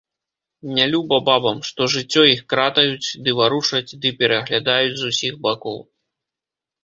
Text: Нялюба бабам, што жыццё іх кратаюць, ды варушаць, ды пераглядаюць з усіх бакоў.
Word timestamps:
Нялюба 0.77 1.17
бабам, 1.27 1.59
што 1.69 1.81
жыццё 1.95 2.23
іх 2.29 2.39
кратаюць, 2.53 3.09
ды 3.27 3.35
варушаць, 3.39 3.91
ды 4.05 4.13
пераглядаюць 4.21 4.97
з 5.03 5.11
усіх 5.11 5.33
бакоў. 5.47 5.77